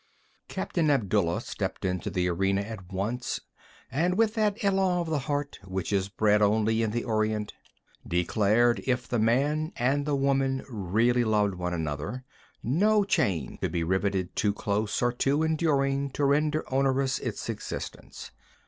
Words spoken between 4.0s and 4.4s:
with